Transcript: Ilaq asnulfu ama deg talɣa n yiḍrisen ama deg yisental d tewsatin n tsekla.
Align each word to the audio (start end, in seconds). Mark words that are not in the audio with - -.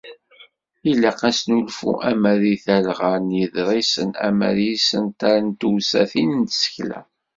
Ilaq 0.91 1.19
asnulfu 1.29 1.89
ama 2.11 2.33
deg 2.41 2.57
talɣa 2.65 3.13
n 3.25 3.27
yiḍrisen 3.37 4.09
ama 4.27 4.49
deg 4.57 4.65
yisental 4.71 5.43
d 5.49 5.57
tewsatin 5.59 6.31
n 6.41 6.43
tsekla. 6.51 6.99